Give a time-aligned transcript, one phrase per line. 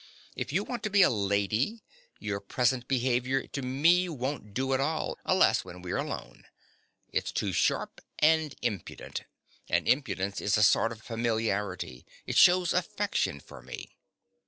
[0.35, 1.83] If you want to be a lady,
[2.17, 6.45] your present behaviour to me won't do at all, unless when we're alone.
[7.13, 9.25] It's too sharp and impudent;
[9.69, 13.91] and impudence is a sort of familiarity: it shews affection for me.